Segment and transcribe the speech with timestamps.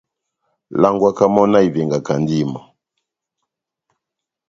[0.81, 2.61] Langwaka mɔ́ náh ivengakandi mɔ́.